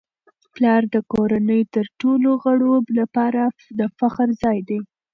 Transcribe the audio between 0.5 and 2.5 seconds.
پلار د کورنی د ټولو